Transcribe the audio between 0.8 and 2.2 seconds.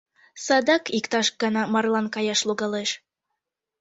иктаж гана марлан